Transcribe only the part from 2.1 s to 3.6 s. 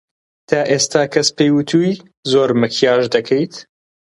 زۆر ماکیاژ دەکەیت؟